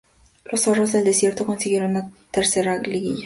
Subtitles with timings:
[0.45, 3.19] Los "zorros del desierto" consiguieron su tercera liguilla.